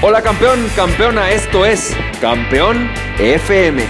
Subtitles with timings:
[0.00, 3.82] Hola campeón, campeona, esto es Campeón FM,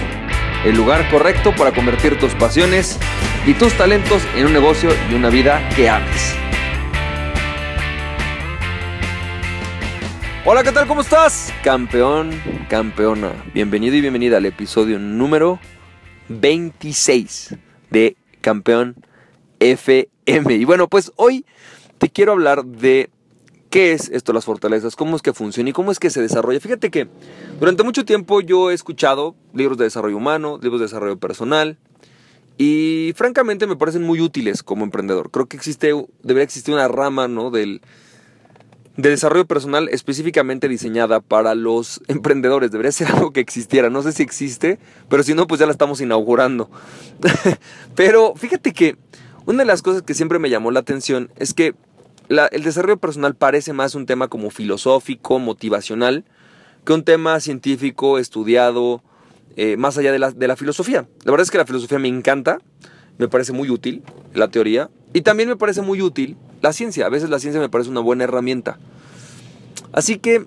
[0.65, 2.97] el lugar correcto para convertir tus pasiones
[3.45, 6.35] y tus talentos en un negocio y una vida que ames.
[10.45, 10.87] Hola, ¿qué tal?
[10.87, 11.53] ¿Cómo estás?
[11.63, 12.31] Campeón,
[12.69, 15.59] campeona, bienvenido y bienvenida al episodio número
[16.29, 17.55] 26
[17.91, 18.95] de Campeón
[19.59, 20.55] FM.
[20.55, 21.45] Y bueno, pues hoy
[21.99, 23.11] te quiero hablar de
[23.69, 24.95] ¿Qué es esto las fortalezas?
[24.95, 26.59] ¿Cómo es que funciona y cómo es que se desarrolla?
[26.59, 27.07] Fíjate que
[27.59, 31.77] durante mucho tiempo yo he escuchado libros de desarrollo humano, libros de desarrollo personal
[32.57, 35.29] y francamente me parecen muy útiles como emprendedor.
[35.29, 35.93] Creo que existe,
[36.23, 37.51] debería existir una rama ¿no?
[37.51, 37.81] del,
[38.97, 42.71] de desarrollo personal específicamente diseñada para los emprendedores.
[42.71, 43.91] Debería ser algo que existiera.
[43.91, 44.79] No sé si existe,
[45.09, 46.71] pero si no, pues ya la estamos inaugurando.
[47.95, 48.97] pero fíjate que
[49.45, 51.75] una de las cosas que siempre me llamó la atención es que
[52.29, 56.25] el desarrollo personal parece más un tema como filosófico, motivacional,
[56.85, 59.01] que un tema científico, estudiado,
[59.55, 61.07] eh, más allá de la, de la filosofía.
[61.23, 62.59] La verdad es que la filosofía me encanta,
[63.17, 67.05] me parece muy útil, la teoría, y también me parece muy útil la ciencia.
[67.05, 68.77] A veces la ciencia me parece una buena herramienta.
[69.91, 70.45] Así que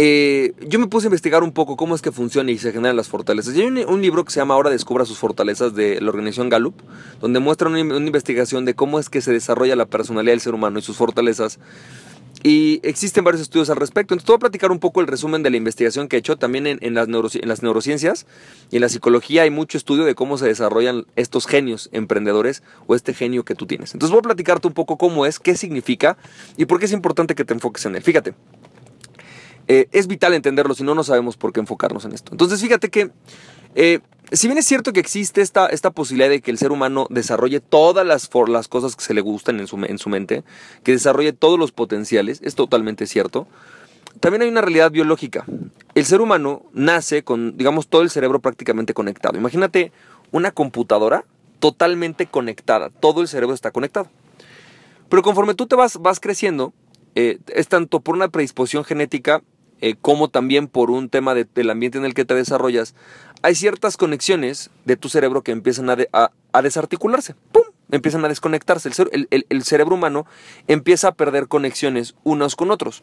[0.00, 2.94] eh, yo me puse a investigar un poco cómo es que funciona y se generan
[2.94, 3.56] las fortalezas.
[3.56, 6.76] Y hay un, libro que se llama Ahora descubra sus fortalezas de la organización Gallup,
[7.20, 10.78] donde muestra una, investigación de cómo es que se desarrolla la personalidad del ser humano
[10.78, 11.58] y sus fortalezas.
[12.44, 14.14] Y existen varios estudios al respecto.
[14.14, 16.36] Entonces, te voy a platicar un poco el resumen de la investigación que he hecho.
[16.36, 18.26] También en, las en, las neurociencias
[18.70, 22.94] y en la psicología hay mucho estudio de cómo se desarrollan estos genios emprendedores o
[22.94, 23.94] este genio que tú tienes.
[23.94, 26.16] Entonces, voy a platicarte un poco cómo es, qué significa
[26.56, 28.02] y por qué es importante que te enfoques en él.
[28.02, 28.34] Fíjate.
[29.68, 32.32] Eh, es vital entenderlo, si no, no sabemos por qué enfocarnos en esto.
[32.32, 33.10] Entonces, fíjate que,
[33.74, 34.00] eh,
[34.32, 37.60] si bien es cierto que existe esta, esta posibilidad de que el ser humano desarrolle
[37.60, 40.42] todas las, las cosas que se le gustan en su, en su mente,
[40.84, 43.46] que desarrolle todos los potenciales, es totalmente cierto,
[44.20, 45.44] también hay una realidad biológica.
[45.94, 49.36] El ser humano nace con, digamos, todo el cerebro prácticamente conectado.
[49.36, 49.92] Imagínate
[50.32, 51.24] una computadora
[51.60, 54.08] totalmente conectada, todo el cerebro está conectado.
[55.08, 56.72] Pero conforme tú te vas, vas creciendo,
[57.14, 59.42] eh, es tanto por una predisposición genética
[59.80, 62.94] eh, como también por un tema del ambiente en el que te desarrollas,
[63.42, 67.34] hay ciertas conexiones de tu cerebro que empiezan a, desarticularse.
[67.52, 67.62] ¡Pum!
[67.90, 68.90] Empiezan a desconectarse.
[69.10, 70.26] El, cerebro humano
[70.66, 73.02] empieza a perder conexiones unos con otros.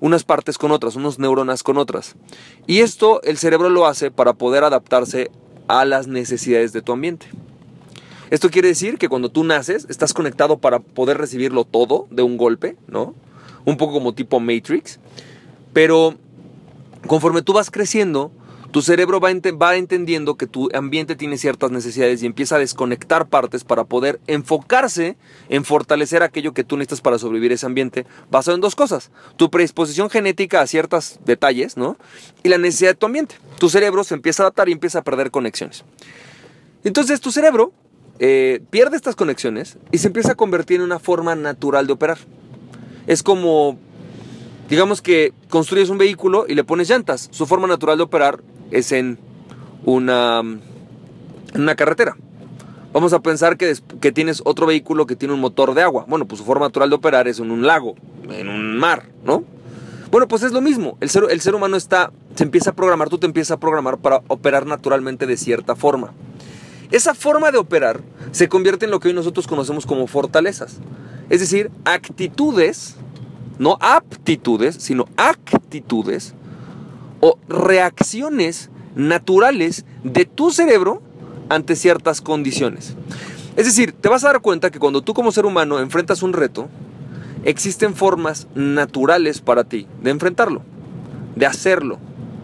[0.00, 2.16] Unas partes con otras, unas neuronas con otras.
[2.66, 5.30] Y esto el cerebro lo hace para poder adaptarse
[5.68, 7.26] a las necesidades de tu ambiente.
[8.30, 12.36] Esto quiere decir que cuando tú naces estás conectado para poder recibirlo todo de un
[12.36, 13.14] golpe, ¿no?
[13.64, 14.98] Un poco como tipo Matrix.
[15.72, 16.16] Pero
[17.06, 18.32] conforme tú vas creciendo,
[18.70, 23.64] tu cerebro va, entendiendo que tu ambiente tiene ciertas necesidades y empieza a desconectar partes
[23.64, 25.16] para poder enfocarse
[25.48, 29.10] en fortalecer aquello que tú necesitas para sobrevivir ese ambiente, basado en dos cosas.
[29.36, 31.96] Tu predisposición genética a ciertos detalles, ¿no?
[32.44, 33.36] Y la necesidad de tu ambiente.
[33.58, 35.84] Tu cerebro se empieza a adaptar y empieza a perder conexiones.
[36.84, 37.72] Entonces tu cerebro
[38.20, 42.18] eh, pierde estas conexiones y se empieza a convertir en una forma natural de operar.
[43.06, 43.78] Es como
[44.70, 47.28] Digamos que construyes un vehículo y le pones llantas.
[47.32, 49.18] Su forma natural de operar es en
[49.84, 50.60] una, en
[51.60, 52.16] una carretera.
[52.92, 56.04] Vamos a pensar que, que, tienes otro vehículo que tiene un motor de agua.
[56.08, 57.96] Bueno, pues su forma natural de operar es en un lago,
[58.30, 59.42] en un mar, ¿no?
[60.12, 60.96] Bueno, pues es lo mismo.
[61.00, 63.98] El ser, el ser humano está, se empieza a programar, tú te empiezas a programar
[63.98, 66.12] para operar naturalmente de cierta forma.
[66.92, 68.00] Esa forma de operar
[68.30, 70.78] se convierte en lo que hoy nosotros conocemos como fortalezas.
[71.28, 72.96] Es decir, actitudes
[73.60, 76.34] no aptitudes, sino actitudes
[77.20, 81.02] o reacciones naturales de tu cerebro
[81.50, 82.96] ante ciertas condiciones.
[83.56, 86.32] Es decir, te vas a dar cuenta que cuando tú como ser humano enfrentas un
[86.32, 86.70] reto,
[87.44, 90.62] existen formas naturales para ti de enfrentarlo,
[91.36, 91.98] de hacerlo.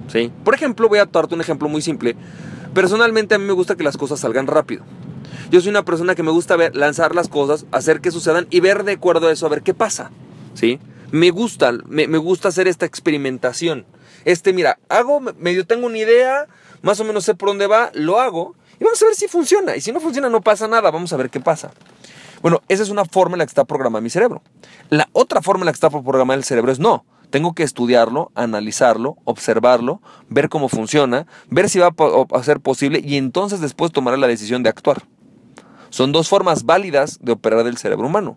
[0.08, 0.30] ¿sí?
[0.44, 2.14] Por ejemplo, voy a darte un ejemplo muy simple.
[2.74, 4.84] Personalmente a mí me gusta que las cosas salgan rápido.
[5.50, 8.60] Yo soy una persona que me gusta ver, lanzar las cosas, hacer que sucedan y
[8.60, 10.10] ver de acuerdo a eso, a ver qué pasa.
[10.52, 10.78] ¿sí?
[11.10, 13.86] Me gusta, me, gusta hacer esta experimentación.
[14.24, 16.46] Este, mira, hago, medio tengo una idea,
[16.82, 19.76] más o menos sé por dónde va, lo hago y vamos a ver si funciona.
[19.76, 21.70] Y si no funciona, no pasa nada, vamos a ver qué pasa.
[22.42, 24.42] Bueno, esa es una forma en la que está programado mi cerebro.
[24.90, 27.04] La otra forma en la que está programado el cerebro es no.
[27.30, 31.92] Tengo que estudiarlo, analizarlo, observarlo, ver cómo funciona, ver si va
[32.32, 35.02] a ser posible y entonces después tomar la decisión de actuar.
[35.90, 38.36] Son dos formas válidas de operar el cerebro humano.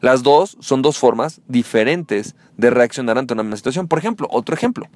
[0.00, 3.88] Las dos son dos formas diferentes de reaccionar ante una situación.
[3.88, 4.86] Por ejemplo, otro ejemplo.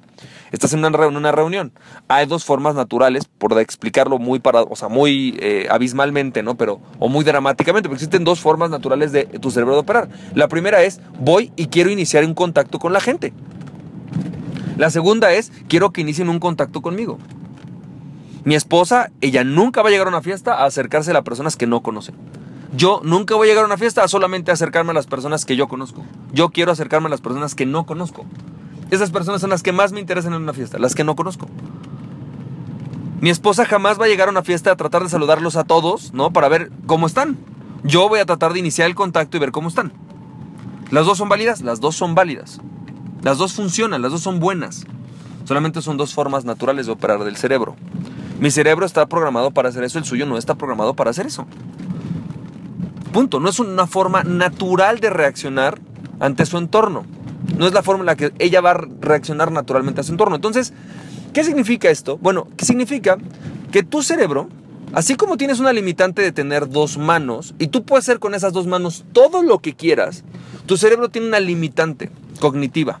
[0.51, 1.71] Estás en una, reunión.
[2.07, 6.55] Hay dos formas naturales, por explicarlo muy para, o sea, muy eh, abismalmente, ¿no?
[6.55, 10.09] Pero, o muy dramáticamente, pero existen dos formas naturales de tu cerebro de operar.
[10.35, 13.33] La primera es, voy y quiero iniciar un contacto con la gente.
[14.77, 17.17] La segunda es, quiero que inicien un contacto conmigo.
[18.43, 21.55] Mi esposa, ella nunca va a llegar a una fiesta a acercarse a las personas
[21.55, 22.15] que no conocen.
[22.73, 25.57] Yo nunca voy a llegar a una fiesta a solamente acercarme a las personas que
[25.57, 26.03] yo conozco.
[26.31, 28.25] Yo quiero acercarme a las personas que no conozco.
[28.91, 31.47] Esas personas son las que más me interesan en una fiesta, las que no conozco.
[33.19, 36.13] Mi esposa jamás va a llegar a una fiesta a tratar de saludarlos a todos,
[36.13, 36.31] ¿no?
[36.31, 37.37] Para ver cómo están.
[37.83, 39.91] Yo voy a tratar de iniciar el contacto y ver cómo están.
[40.91, 41.61] ¿Las dos son válidas?
[41.61, 42.61] Las dos son válidas.
[43.21, 44.85] Las dos funcionan, las dos son buenas.
[45.43, 47.75] Solamente son dos formas naturales de operar del cerebro.
[48.39, 51.45] Mi cerebro está programado para hacer eso, el suyo no está programado para hacer eso.
[53.11, 53.39] Punto.
[53.39, 55.79] No es una forma natural de reaccionar
[56.19, 57.05] ante su entorno.
[57.57, 60.35] No es la forma en la que ella va a reaccionar naturalmente a su entorno.
[60.35, 60.73] Entonces,
[61.33, 62.17] ¿qué significa esto?
[62.17, 63.17] Bueno, ¿qué significa?
[63.71, 64.47] Que tu cerebro,
[64.93, 68.53] así como tienes una limitante de tener dos manos, y tú puedes hacer con esas
[68.53, 70.23] dos manos todo lo que quieras,
[70.65, 72.99] tu cerebro tiene una limitante cognitiva.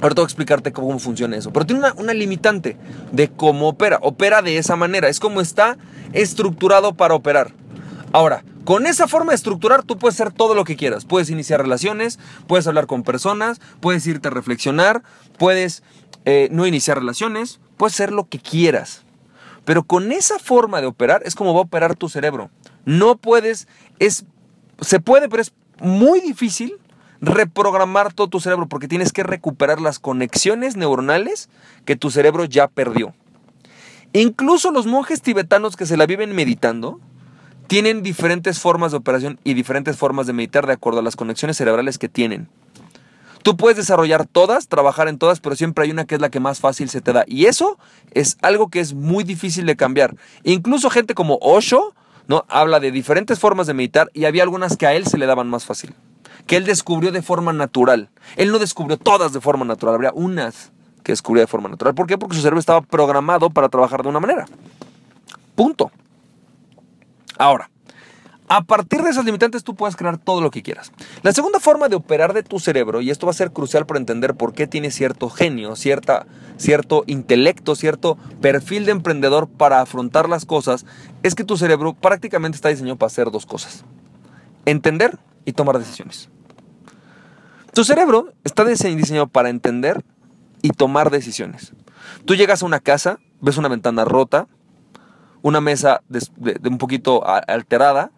[0.00, 1.52] Ahora tengo que explicarte cómo funciona eso.
[1.52, 2.76] Pero tiene una, una, limitante
[3.12, 3.98] de cómo opera.
[4.02, 5.08] Opera de esa manera.
[5.08, 5.78] Es como está
[6.12, 7.52] estructurado para operar.
[8.12, 11.04] Ahora, con esa forma de estructurar tú puedes hacer todo lo que quieras.
[11.04, 15.02] Puedes iniciar relaciones, puedes hablar con personas, puedes irte a reflexionar,
[15.38, 15.82] puedes
[16.24, 19.04] eh, no iniciar relaciones, puedes hacer lo que quieras.
[19.64, 22.50] Pero con esa forma de operar es como va a operar tu cerebro.
[22.84, 23.68] No puedes,
[23.98, 24.24] es,
[24.80, 26.78] se puede, pero es muy difícil
[27.20, 31.48] reprogramar todo tu cerebro porque tienes que recuperar las conexiones neuronales
[31.84, 33.14] que tu cerebro ya perdió.
[34.12, 37.00] Incluso los monjes tibetanos que se la viven meditando,
[37.66, 41.56] tienen diferentes formas de operación y diferentes formas de meditar de acuerdo a las conexiones
[41.56, 42.48] cerebrales que tienen.
[43.42, 46.38] Tú puedes desarrollar todas, trabajar en todas, pero siempre hay una que es la que
[46.38, 47.24] más fácil se te da.
[47.26, 47.76] Y eso
[48.12, 50.14] es algo que es muy difícil de cambiar.
[50.44, 51.92] Incluso gente como Osho,
[52.28, 52.44] ¿no?
[52.48, 55.48] Habla de diferentes formas de meditar y había algunas que a él se le daban
[55.50, 55.94] más fácil.
[56.46, 58.10] Que él descubrió de forma natural.
[58.36, 60.70] Él no descubrió todas de forma natural, habría unas
[61.02, 61.94] que descubrió de forma natural.
[61.94, 62.18] ¿Por qué?
[62.18, 64.46] Porque su cerebro estaba programado para trabajar de una manera.
[65.56, 65.90] Punto.
[67.38, 67.70] Ahora,
[68.54, 70.92] a partir de esas limitantes tú puedes crear todo lo que quieras.
[71.22, 73.98] La segunda forma de operar de tu cerebro, y esto va a ser crucial para
[73.98, 76.26] entender por qué tiene cierto genio, cierta,
[76.58, 80.84] cierto intelecto, cierto perfil de emprendedor para afrontar las cosas,
[81.22, 83.84] es que tu cerebro prácticamente está diseñado para hacer dos cosas.
[84.66, 86.28] Entender y tomar decisiones.
[87.72, 90.04] Tu cerebro está diseñado para entender
[90.60, 91.72] y tomar decisiones.
[92.26, 94.46] Tú llegas a una casa, ves una ventana rota,
[95.42, 96.20] una mesa de,
[96.68, 98.10] un poquito alterada,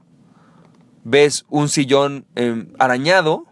[1.04, 3.46] ves un sillón em, arañado,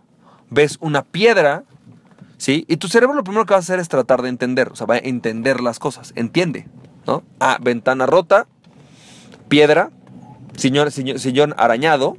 [0.50, 1.64] ves una piedra,
[2.36, 2.64] ¿sí?
[2.68, 4.86] Y tu cerebro lo primero que va a hacer es tratar de entender, o sea,
[4.86, 6.68] va a entender las cosas, entiende,
[7.06, 7.22] ¿no?
[7.40, 8.46] Ah, ventana rota,
[9.48, 9.90] piedra,
[10.56, 12.16] sillón, sillón, arañado,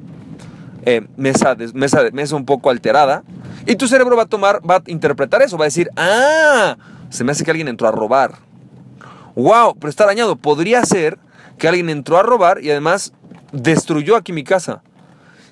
[0.85, 3.23] eh, mesa, mesa, mesa un poco alterada,
[3.65, 6.77] y tu cerebro va a tomar, va a interpretar eso, va a decir, ah,
[7.09, 8.39] se me hace que alguien entró a robar.
[9.35, 10.35] Wow, pero está arañado.
[10.35, 11.17] Podría ser
[11.63, 13.13] que alguien entró a robar y además
[13.53, 14.83] destruyó aquí mi casa.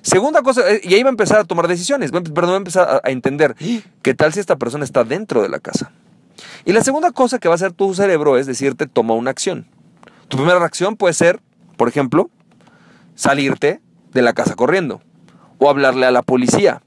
[0.02, 3.00] Segunda cosa, eh, y ahí va a empezar a tomar decisiones, perdón, va a empezar
[3.02, 3.56] a, entender
[4.02, 5.90] qué tal si esta persona está dentro de la casa.
[6.66, 9.66] Y la segunda cosa que va a hacer tu cerebro es decirte toma una acción.
[10.28, 11.40] Tu primera reacción puede ser,
[11.78, 12.28] por ejemplo,
[13.14, 13.80] salirte
[14.12, 15.00] de la casa corriendo,
[15.56, 16.82] o hablarle a la policía,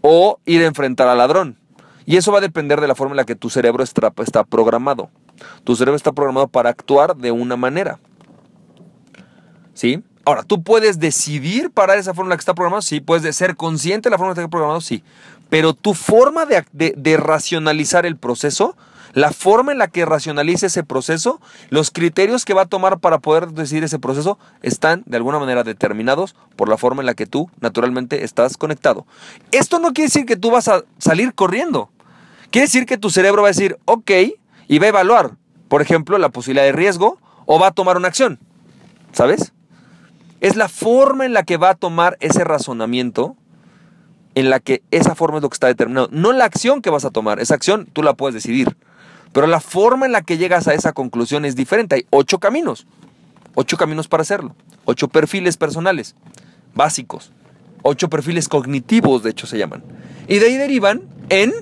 [0.00, 1.58] o ir a enfrentar al ladrón.
[2.06, 4.44] Y eso va a depender de la forma en la que tu cerebro está, está
[4.44, 5.10] programado.
[5.64, 7.98] Tu cerebro está programado para actuar de una manera.
[9.74, 10.02] ¿Sí?
[10.24, 12.82] Ahora, ¿tú puedes decidir parar esa forma en la que está programado?
[12.82, 13.00] Sí.
[13.00, 14.80] ¿Puedes ser consciente de la forma en la que está programado?
[14.80, 15.02] Sí.
[15.50, 18.76] Pero tu forma de, de, racionalizar el proceso,
[19.12, 23.18] la forma en la que racionaliza ese proceso, los criterios que va a tomar para
[23.18, 27.26] poder decidir ese proceso están de alguna manera determinados por la forma en la que
[27.26, 29.06] tú naturalmente estás conectado.
[29.52, 31.90] Esto no quiere decir que tú vas a salir corriendo.
[32.50, 34.10] Quiere decir que tu cerebro va a decir, ok,
[34.66, 35.32] y va a evaluar,
[35.68, 38.38] por ejemplo, la posibilidad de riesgo o va a tomar una acción.
[39.12, 39.52] ¿Sabes?
[40.44, 43.34] Es la forma en la que va a tomar ese razonamiento,
[44.34, 46.10] en la que esa forma es lo que está determinado.
[46.12, 48.76] No la acción que vas a tomar, esa acción tú la puedes decidir.
[49.32, 51.94] Pero la forma en la que llegas a esa conclusión es diferente.
[51.94, 52.86] Hay ocho caminos.
[53.54, 54.54] Ocho caminos para hacerlo.
[54.84, 56.14] Ocho perfiles personales
[56.74, 57.32] básicos.
[57.80, 59.82] Ocho perfiles cognitivos, de hecho, se llaman.
[60.28, 61.54] Y de ahí derivan en,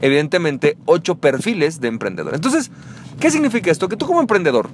[0.00, 2.34] evidentemente, ocho perfiles de emprendedor.
[2.34, 2.70] Entonces,
[3.20, 3.90] ¿qué significa esto?
[3.90, 4.70] Que tú como emprendedor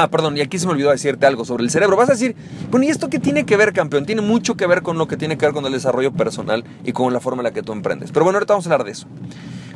[0.00, 1.96] Ah, perdón, y aquí se me olvidó decirte algo sobre el cerebro.
[1.96, 2.36] Vas a decir,
[2.70, 4.06] bueno, ¿y esto qué tiene que ver, campeón?
[4.06, 6.92] Tiene mucho que ver con lo que tiene que ver con el desarrollo personal y
[6.92, 8.12] con la forma en la que tú emprendes.
[8.12, 9.08] Pero bueno, ahorita vamos a hablar de eso.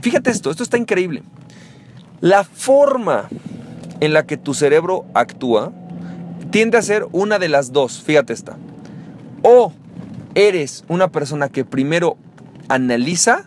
[0.01, 1.25] Fíjate esto, esto está increíble.
[2.21, 3.29] La forma
[3.99, 5.73] en la que tu cerebro actúa
[6.53, 8.01] tiende a ser una de las dos.
[8.01, 8.57] Fíjate esta.
[9.43, 9.73] O
[10.37, 12.17] eres una persona que primero
[12.69, 13.47] analiza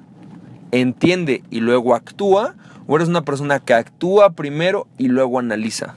[0.73, 2.55] entiende y luego actúa,
[2.85, 5.95] o eres una persona que actúa primero y luego analiza.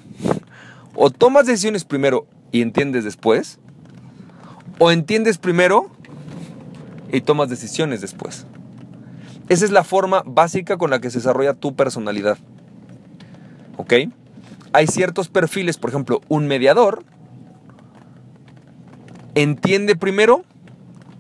[1.00, 3.60] O tomas decisiones primero y entiendes después,
[4.80, 5.90] o entiendes primero
[7.12, 8.46] y tomas decisiones después.
[9.48, 12.36] Esa es la forma básica con la que se desarrolla tu personalidad.
[13.76, 13.94] ¿Ok?
[14.72, 17.04] Hay ciertos perfiles, por ejemplo, un mediador
[19.36, 20.42] entiende primero,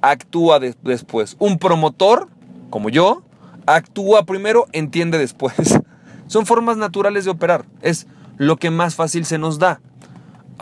[0.02, 1.36] actúa después.
[1.38, 2.28] Un promotor,
[2.68, 3.22] como yo,
[3.66, 5.78] actúa primero, entiende después.
[6.26, 7.64] Son formas naturales de operar.
[7.80, 9.80] Es lo que más fácil se nos da.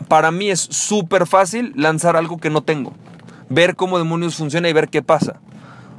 [0.07, 2.93] Para mí es súper fácil lanzar algo que no tengo.
[3.49, 5.39] Ver cómo demonios funciona y ver qué pasa.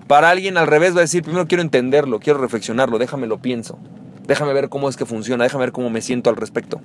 [0.07, 3.79] Para alguien al revés va a decir, primero quiero entenderlo, quiero reflexionarlo, déjame lo pienso.
[4.27, 6.81] Déjame ver cómo es que funciona, déjame ver cómo me siento al respecto.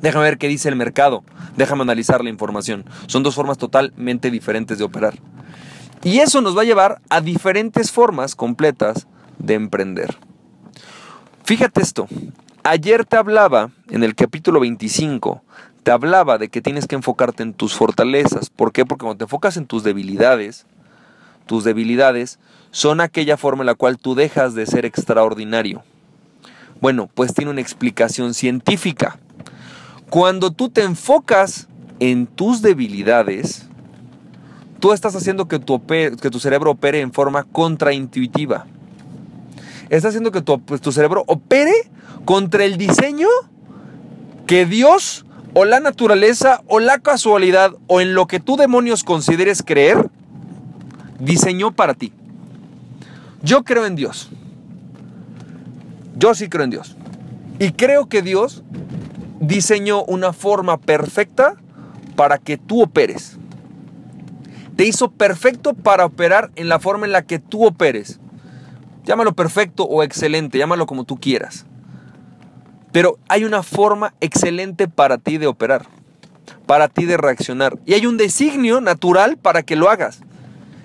[0.00, 1.24] Déjame ver qué dice el mercado,
[1.56, 2.84] déjame analizar la información.
[3.06, 5.14] Son dos formas totalmente diferentes de operar.
[6.02, 9.06] Y eso nos va a llevar a diferentes formas completas
[9.38, 10.16] de emprender.
[11.44, 12.06] Fíjate esto,
[12.64, 15.42] ayer te hablaba en el capítulo 25,
[15.82, 18.50] te hablaba de que tienes que enfocarte en tus fortalezas.
[18.50, 18.84] ¿Por qué?
[18.84, 20.66] Porque cuando te enfocas en tus debilidades,
[21.46, 22.38] tus debilidades
[22.70, 25.82] son aquella forma en la cual tú dejas de ser extraordinario.
[26.80, 29.18] Bueno, pues tiene una explicación científica.
[30.08, 33.68] Cuando tú te enfocas en tus debilidades,
[34.80, 38.66] tú estás haciendo que tu, que tu cerebro opere en forma contraintuitiva.
[39.90, 41.72] Estás haciendo que tu, pues, tu cerebro opere
[42.24, 43.28] contra el diseño
[44.46, 49.62] que Dios o la naturaleza o la casualidad o en lo que tú demonios consideres
[49.64, 50.08] creer
[51.18, 52.12] diseñó para ti.
[53.42, 54.30] Yo creo en Dios.
[56.16, 56.96] Yo sí creo en Dios.
[57.58, 58.62] Y creo que Dios
[59.40, 61.56] diseñó una forma perfecta
[62.14, 63.38] para que tú operes.
[64.76, 68.20] Te hizo perfecto para operar en la forma en la que tú operes.
[69.10, 71.66] Llámalo perfecto o excelente, llámalo como tú quieras.
[72.92, 75.88] Pero hay una forma excelente para ti de operar,
[76.64, 77.76] para ti de reaccionar.
[77.86, 80.20] Y hay un designio natural para que lo hagas.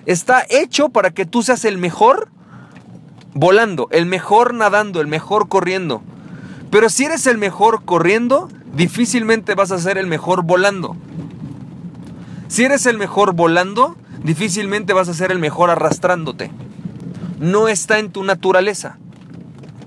[0.06, 2.30] Está hecho para que tú seas el mejor
[3.32, 6.02] volando, el mejor nadando, el mejor corriendo.
[6.72, 10.96] Pero si eres el mejor corriendo, difícilmente vas a ser el mejor volando.
[12.48, 16.50] Si eres el mejor volando, difícilmente vas a ser el mejor arrastrándote.
[17.38, 18.98] No está en tu naturaleza.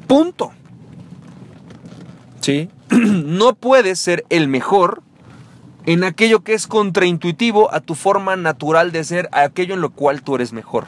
[0.07, 0.51] Punto.
[2.41, 2.69] ¿Sí?
[2.89, 5.03] no puedes ser el mejor
[5.85, 9.89] en aquello que es contraintuitivo a tu forma natural de ser, a aquello en lo
[9.91, 10.85] cual tú eres mejor.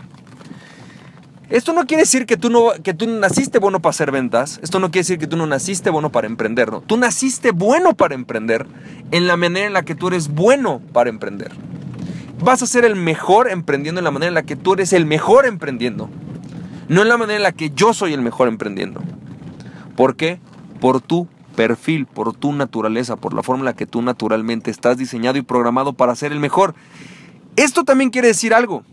[1.49, 4.59] Esto no quiere decir que tú no, que tú naciste bueno para hacer ventas.
[4.63, 6.69] Esto no quiere decir que tú no naciste bueno para emprender.
[6.87, 8.65] Tú naciste bueno para emprender
[9.11, 11.51] en la manera en la que tú eres bueno para emprender.
[12.39, 15.05] Vas a ser el mejor emprendiendo en la manera en la que tú eres el
[15.05, 16.09] mejor emprendiendo.
[16.91, 19.01] No en la manera en la que yo soy el mejor emprendiendo.
[19.95, 20.41] ¿Por qué?
[20.81, 24.97] Por tu perfil, por tu naturaleza, por la forma en la que tú naturalmente estás
[24.97, 26.75] diseñado y programado para ser el mejor.
[27.55, 28.83] Esto también quiere decir algo.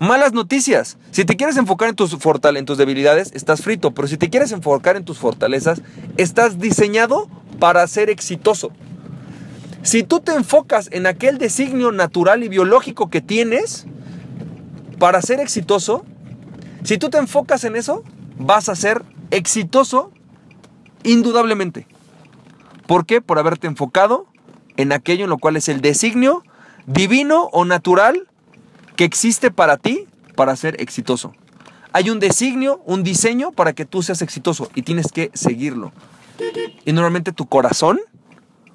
[0.00, 0.98] Malas noticias.
[1.12, 3.92] Si te quieres enfocar en tus, en tus debilidades, estás frito.
[3.92, 5.80] Pero si te quieres enfocar en tus fortalezas,
[6.16, 7.28] estás diseñado
[7.60, 8.72] para ser exitoso.
[9.84, 13.86] Si tú te enfocas en aquel designio natural y biológico que tienes
[14.98, 16.04] para ser exitoso,
[16.84, 18.04] si tú te enfocas en eso,
[18.38, 20.12] vas a ser exitoso
[21.02, 21.86] indudablemente.
[22.86, 23.20] ¿Por qué?
[23.20, 24.26] Por haberte enfocado
[24.76, 26.44] en aquello en lo cual es el designio
[26.86, 28.28] divino o natural
[28.96, 31.32] que existe para ti para ser exitoso.
[31.92, 35.92] Hay un designio, un diseño para que tú seas exitoso y tienes que seguirlo.
[36.84, 38.00] Y normalmente tu corazón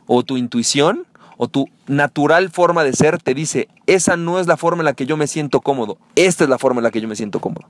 [0.07, 1.05] o tu intuición
[1.37, 4.93] o tu natural forma de ser te dice, esa no es la forma en la
[4.93, 7.39] que yo me siento cómodo, esta es la forma en la que yo me siento
[7.39, 7.67] cómodo.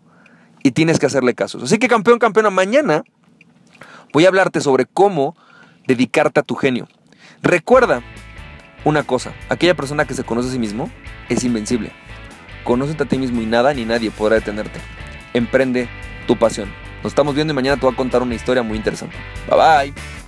[0.64, 1.60] Y tienes que hacerle caso.
[1.64, 3.04] Así que campeón, campeona, mañana
[4.14, 5.36] voy a hablarte sobre cómo
[5.88, 6.88] dedicarte a tu genio.
[7.42, 8.02] Recuerda
[8.84, 10.90] una cosa, aquella persona que se conoce a sí mismo
[11.30, 11.92] es invencible.
[12.64, 14.80] Conócete a ti mismo y nada ni nadie podrá detenerte.
[15.34, 15.88] Emprende
[16.28, 16.70] tu pasión.
[17.04, 19.16] Nos estamos viendo y mañana te voy a contar una historia muy interesante.
[19.48, 20.19] Bye bye.